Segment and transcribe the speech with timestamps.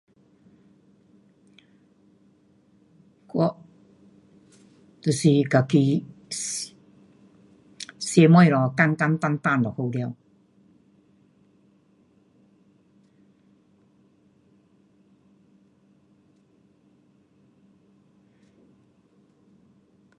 [3.33, 3.61] 我，
[5.01, 5.21] 就是
[5.53, 6.31] 自己，um
[7.99, 10.15] 吃东西简简单单就好了。